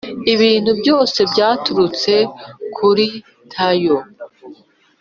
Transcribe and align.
“ibintu 0.33 0.71
byose 0.79 1.19
byaturutse 1.31 2.13
kuri 2.75 3.07
tao 3.51 3.97